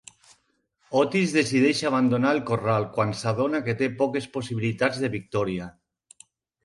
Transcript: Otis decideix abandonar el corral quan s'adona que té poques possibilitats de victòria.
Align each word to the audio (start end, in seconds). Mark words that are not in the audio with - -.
Otis 1.01 1.33
decideix 1.35 1.83
abandonar 1.89 2.31
el 2.37 2.41
corral 2.51 2.87
quan 2.97 3.13
s'adona 3.21 3.61
que 3.69 3.77
té 3.83 3.93
poques 4.03 4.29
possibilitats 4.39 5.03
de 5.05 5.13
victòria. 5.21 5.69